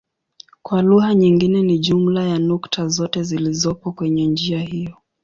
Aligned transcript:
Kwa 0.61 0.81
lugha 0.81 1.13
nyingine 1.15 1.61
ni 1.61 1.79
jumla 1.79 2.23
ya 2.23 2.39
nukta 2.39 2.87
zote 2.87 3.23
zilizopo 3.23 3.91
kwenye 3.91 4.25
njia 4.25 4.59
hiyo. 4.59 4.97